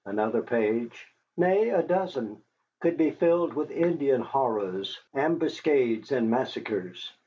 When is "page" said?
0.41-1.05